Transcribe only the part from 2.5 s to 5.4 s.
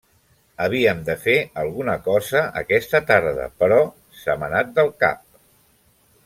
aquesta tarda, però se m'ha anat del cap.